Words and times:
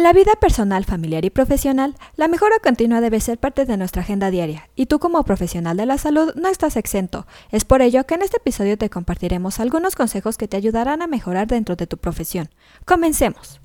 En 0.00 0.04
la 0.04 0.14
vida 0.14 0.32
personal, 0.40 0.86
familiar 0.86 1.26
y 1.26 1.30
profesional, 1.30 1.94
la 2.16 2.26
mejora 2.26 2.56
continua 2.64 3.02
debe 3.02 3.20
ser 3.20 3.36
parte 3.36 3.66
de 3.66 3.76
nuestra 3.76 4.00
agenda 4.00 4.30
diaria, 4.30 4.70
y 4.74 4.86
tú 4.86 4.98
como 4.98 5.22
profesional 5.24 5.76
de 5.76 5.84
la 5.84 5.98
salud 5.98 6.32
no 6.36 6.48
estás 6.48 6.78
exento. 6.78 7.26
Es 7.50 7.66
por 7.66 7.82
ello 7.82 8.06
que 8.06 8.14
en 8.14 8.22
este 8.22 8.38
episodio 8.38 8.78
te 8.78 8.88
compartiremos 8.88 9.60
algunos 9.60 9.96
consejos 9.96 10.38
que 10.38 10.48
te 10.48 10.56
ayudarán 10.56 11.02
a 11.02 11.06
mejorar 11.06 11.48
dentro 11.48 11.76
de 11.76 11.86
tu 11.86 11.98
profesión. 11.98 12.48
Comencemos. 12.86 13.59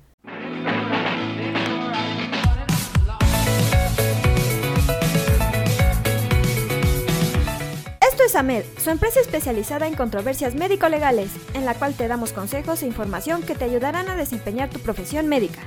Su 8.36 8.90
empresa 8.90 9.18
especializada 9.20 9.86
en 9.86 9.94
controversias 9.94 10.54
médico-legales, 10.54 11.30
en 11.54 11.64
la 11.64 11.72
cual 11.72 11.94
te 11.94 12.06
damos 12.06 12.32
consejos 12.32 12.82
e 12.82 12.86
información 12.86 13.40
que 13.42 13.54
te 13.54 13.64
ayudarán 13.64 14.10
a 14.10 14.14
desempeñar 14.14 14.68
tu 14.68 14.78
profesión 14.78 15.26
médica. 15.26 15.62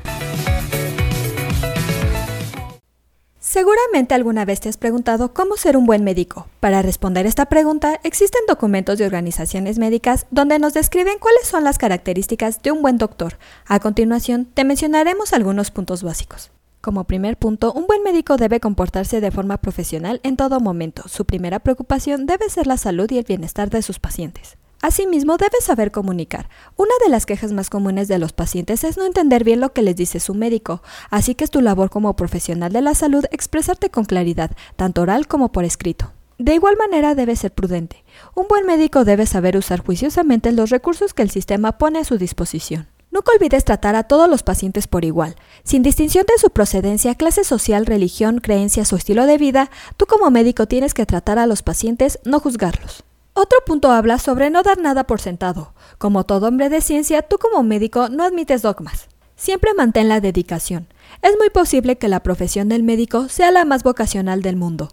Seguramente 3.39 4.13
alguna 4.13 4.45
vez 4.45 4.59
te 4.59 4.69
has 4.69 4.77
preguntado 4.77 5.33
cómo 5.33 5.57
ser 5.57 5.77
un 5.77 5.87
buen 5.87 6.03
médico. 6.03 6.47
Para 6.59 6.83
responder 6.83 7.25
esta 7.25 7.47
pregunta, 7.47 7.99
existen 8.03 8.41
documentos 8.47 8.99
de 8.99 9.07
organizaciones 9.07 9.79
médicas 9.79 10.27
donde 10.29 10.59
nos 10.59 10.75
describen 10.75 11.17
cuáles 11.17 11.47
son 11.47 11.63
las 11.63 11.79
características 11.79 12.61
de 12.61 12.71
un 12.71 12.83
buen 12.83 12.99
doctor. 12.99 13.39
A 13.65 13.79
continuación, 13.79 14.45
te 14.45 14.63
mencionaremos 14.63 15.33
algunos 15.33 15.71
puntos 15.71 16.03
básicos. 16.03 16.51
Como 16.81 17.03
primer 17.03 17.35
punto, 17.35 17.73
un 17.73 17.87
buen 17.87 18.03
médico 18.03 18.37
debe 18.37 18.61
comportarse 18.61 19.19
de 19.19 19.31
forma 19.31 19.57
profesional 19.57 20.21
en 20.23 20.37
todo 20.37 20.61
momento. 20.61 21.09
Su 21.09 21.25
primera 21.25 21.59
preocupación 21.59 22.25
debe 22.25 22.49
ser 22.49 22.67
la 22.67 22.77
salud 22.77 23.11
y 23.11 23.17
el 23.17 23.25
bienestar 23.25 23.69
de 23.69 23.81
sus 23.81 23.99
pacientes. 23.99 24.57
Asimismo, 24.81 25.35
debes 25.35 25.65
saber 25.65 25.91
comunicar. 25.91 26.47
Una 26.77 26.93
de 27.03 27.09
las 27.09 27.25
quejas 27.25 27.51
más 27.51 27.69
comunes 27.69 28.07
de 28.07 28.17
los 28.17 28.31
pacientes 28.31 28.85
es 28.85 28.97
no 28.97 29.05
entender 29.05 29.43
bien 29.43 29.59
lo 29.59 29.73
que 29.73 29.81
les 29.81 29.97
dice 29.97 30.21
su 30.21 30.33
médico, 30.33 30.81
así 31.09 31.35
que 31.35 31.43
es 31.43 31.51
tu 31.51 31.59
labor 31.59 31.89
como 31.89 32.15
profesional 32.15 32.71
de 32.71 32.81
la 32.81 32.95
salud 32.95 33.25
expresarte 33.31 33.89
con 33.89 34.05
claridad, 34.05 34.51
tanto 34.77 35.01
oral 35.01 35.27
como 35.27 35.51
por 35.51 35.65
escrito. 35.65 36.13
De 36.37 36.55
igual 36.55 36.77
manera 36.77 37.13
debes 37.13 37.39
ser 37.39 37.51
prudente. 37.51 38.05
Un 38.35 38.47
buen 38.47 38.65
médico 38.65 39.03
debe 39.03 39.25
saber 39.25 39.57
usar 39.57 39.83
juiciosamente 39.83 40.53
los 40.53 40.69
recursos 40.69 41.13
que 41.13 41.23
el 41.23 41.29
sistema 41.29 41.77
pone 41.77 41.99
a 41.99 42.05
su 42.05 42.17
disposición. 42.17 42.87
Nunca 43.11 43.31
olvides 43.33 43.65
tratar 43.65 43.95
a 43.95 44.03
todos 44.03 44.29
los 44.29 44.43
pacientes 44.43 44.87
por 44.87 45.03
igual. 45.03 45.35
Sin 45.63 45.81
distinción 45.81 46.25
de 46.27 46.39
su 46.39 46.51
procedencia, 46.51 47.15
clase 47.15 47.43
social, 47.43 47.85
religión, 47.85 48.39
creencias 48.39 48.93
o 48.93 48.95
estilo 48.95 49.25
de 49.25 49.37
vida, 49.37 49.71
tú 49.97 50.05
como 50.05 50.29
médico 50.29 50.67
tienes 50.67 50.93
que 50.93 51.07
tratar 51.07 51.39
a 51.39 51.47
los 51.47 51.63
pacientes, 51.63 52.19
no 52.23 52.39
juzgarlos. 52.39 53.03
Otro 53.33 53.59
punto 53.65 53.91
habla 53.91 54.19
sobre 54.19 54.49
no 54.49 54.63
dar 54.63 54.77
nada 54.79 55.05
por 55.05 55.21
sentado. 55.21 55.73
Como 55.97 56.25
todo 56.25 56.47
hombre 56.47 56.69
de 56.69 56.81
ciencia, 56.81 57.21
tú 57.21 57.37
como 57.37 57.63
médico 57.63 58.09
no 58.09 58.23
admites 58.23 58.61
dogmas. 58.61 59.07
Siempre 59.35 59.73
mantén 59.73 60.09
la 60.09 60.19
dedicación. 60.19 60.87
Es 61.21 61.37
muy 61.37 61.49
posible 61.49 61.97
que 61.97 62.09
la 62.09 62.21
profesión 62.21 62.69
del 62.69 62.83
médico 62.83 63.29
sea 63.29 63.51
la 63.51 63.65
más 63.65 63.83
vocacional 63.83 64.41
del 64.41 64.57
mundo. 64.57 64.89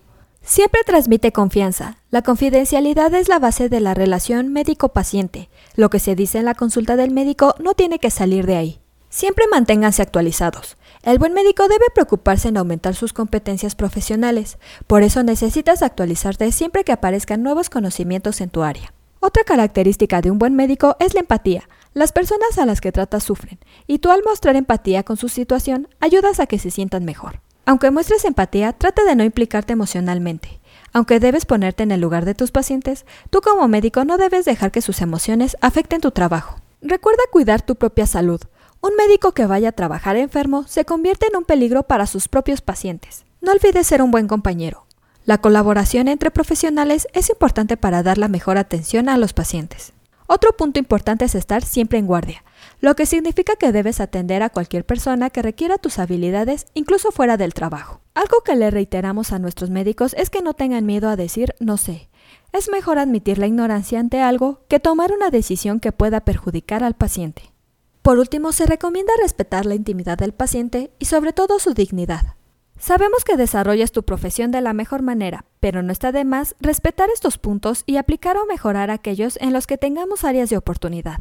Siempre 0.48 0.82
transmite 0.86 1.32
confianza. 1.32 1.96
La 2.10 2.22
confidencialidad 2.22 3.12
es 3.14 3.28
la 3.28 3.40
base 3.40 3.68
de 3.68 3.80
la 3.80 3.94
relación 3.94 4.52
médico-paciente. 4.52 5.50
Lo 5.74 5.90
que 5.90 5.98
se 5.98 6.14
dice 6.14 6.38
en 6.38 6.44
la 6.44 6.54
consulta 6.54 6.94
del 6.94 7.10
médico 7.10 7.56
no 7.58 7.74
tiene 7.74 7.98
que 7.98 8.12
salir 8.12 8.46
de 8.46 8.54
ahí. 8.54 8.80
Siempre 9.08 9.46
manténganse 9.50 10.02
actualizados. 10.02 10.76
El 11.02 11.18
buen 11.18 11.32
médico 11.32 11.64
debe 11.66 11.86
preocuparse 11.92 12.46
en 12.46 12.58
aumentar 12.58 12.94
sus 12.94 13.12
competencias 13.12 13.74
profesionales, 13.74 14.58
por 14.86 15.02
eso 15.02 15.24
necesitas 15.24 15.82
actualizarte 15.82 16.52
siempre 16.52 16.84
que 16.84 16.92
aparezcan 16.92 17.42
nuevos 17.42 17.68
conocimientos 17.68 18.40
en 18.40 18.50
tu 18.50 18.62
área. 18.62 18.94
Otra 19.18 19.42
característica 19.42 20.20
de 20.20 20.30
un 20.30 20.38
buen 20.38 20.54
médico 20.54 20.96
es 21.00 21.14
la 21.14 21.20
empatía. 21.20 21.68
Las 21.92 22.12
personas 22.12 22.56
a 22.58 22.66
las 22.66 22.80
que 22.80 22.92
tratas 22.92 23.24
sufren, 23.24 23.58
y 23.88 23.98
tú 23.98 24.12
al 24.12 24.22
mostrar 24.22 24.54
empatía 24.54 25.02
con 25.02 25.16
su 25.16 25.28
situación 25.28 25.88
ayudas 25.98 26.38
a 26.38 26.46
que 26.46 26.60
se 26.60 26.70
sientan 26.70 27.04
mejor. 27.04 27.40
Aunque 27.66 27.90
muestres 27.90 28.24
empatía, 28.24 28.72
trata 28.72 29.04
de 29.04 29.16
no 29.16 29.24
implicarte 29.24 29.72
emocionalmente. 29.72 30.60
Aunque 30.92 31.18
debes 31.18 31.44
ponerte 31.44 31.82
en 31.82 31.90
el 31.90 32.00
lugar 32.00 32.24
de 32.24 32.34
tus 32.36 32.52
pacientes, 32.52 33.04
tú 33.28 33.40
como 33.40 33.66
médico 33.66 34.04
no 34.04 34.18
debes 34.18 34.44
dejar 34.44 34.70
que 34.70 34.80
sus 34.80 35.02
emociones 35.02 35.56
afecten 35.60 36.00
tu 36.00 36.12
trabajo. 36.12 36.60
Recuerda 36.80 37.22
cuidar 37.32 37.62
tu 37.62 37.74
propia 37.74 38.06
salud. 38.06 38.40
Un 38.80 38.94
médico 38.96 39.32
que 39.32 39.46
vaya 39.46 39.70
a 39.70 39.72
trabajar 39.72 40.16
enfermo 40.16 40.64
se 40.68 40.84
convierte 40.84 41.26
en 41.26 41.36
un 41.36 41.44
peligro 41.44 41.82
para 41.82 42.06
sus 42.06 42.28
propios 42.28 42.60
pacientes. 42.60 43.24
No 43.40 43.50
olvides 43.50 43.88
ser 43.88 44.00
un 44.00 44.12
buen 44.12 44.28
compañero. 44.28 44.86
La 45.24 45.38
colaboración 45.38 46.06
entre 46.06 46.30
profesionales 46.30 47.08
es 47.14 47.30
importante 47.30 47.76
para 47.76 48.04
dar 48.04 48.16
la 48.16 48.28
mejor 48.28 48.58
atención 48.58 49.08
a 49.08 49.16
los 49.16 49.32
pacientes. 49.32 49.92
Otro 50.28 50.52
punto 50.56 50.78
importante 50.78 51.24
es 51.24 51.34
estar 51.34 51.64
siempre 51.64 51.98
en 51.98 52.06
guardia, 52.06 52.44
lo 52.80 52.96
que 52.96 53.06
significa 53.06 53.56
que 53.56 53.72
debes 53.72 54.00
atender 54.00 54.42
a 54.42 54.50
cualquier 54.50 54.84
persona 54.84 55.30
que 55.30 55.42
requiera 55.42 55.78
tus 55.78 55.98
habilidades, 55.98 56.66
incluso 56.74 57.10
fuera 57.10 57.36
del 57.36 57.54
trabajo. 57.54 58.00
Algo 58.14 58.42
que 58.44 58.56
le 58.56 58.70
reiteramos 58.70 59.32
a 59.32 59.38
nuestros 59.38 59.70
médicos 59.70 60.14
es 60.18 60.30
que 60.30 60.42
no 60.42 60.54
tengan 60.54 60.86
miedo 60.86 61.08
a 61.08 61.16
decir 61.16 61.54
no 61.60 61.76
sé. 61.76 62.08
Es 62.52 62.70
mejor 62.70 62.98
admitir 62.98 63.38
la 63.38 63.46
ignorancia 63.46 64.00
ante 64.00 64.20
algo 64.20 64.60
que 64.68 64.80
tomar 64.80 65.12
una 65.12 65.30
decisión 65.30 65.80
que 65.80 65.92
pueda 65.92 66.20
perjudicar 66.20 66.82
al 66.84 66.94
paciente. 66.94 67.52
Por 68.02 68.18
último, 68.18 68.52
se 68.52 68.66
recomienda 68.66 69.12
respetar 69.20 69.66
la 69.66 69.74
intimidad 69.74 70.16
del 70.16 70.32
paciente 70.32 70.92
y 70.98 71.06
sobre 71.06 71.32
todo 71.32 71.58
su 71.58 71.74
dignidad. 71.74 72.36
Sabemos 72.78 73.24
que 73.24 73.36
desarrollas 73.36 73.90
tu 73.90 74.04
profesión 74.04 74.50
de 74.50 74.60
la 74.60 74.74
mejor 74.74 75.02
manera, 75.02 75.46
pero 75.60 75.82
no 75.82 75.92
está 75.92 76.12
de 76.12 76.24
más 76.24 76.54
respetar 76.60 77.08
estos 77.10 77.38
puntos 77.38 77.84
y 77.86 77.96
aplicar 77.96 78.36
o 78.36 78.46
mejorar 78.46 78.90
aquellos 78.90 79.38
en 79.40 79.52
los 79.52 79.66
que 79.66 79.78
tengamos 79.78 80.24
áreas 80.24 80.50
de 80.50 80.58
oportunidad. 80.58 81.20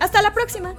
Hasta 0.00 0.22
la 0.22 0.32
próxima. 0.32 0.74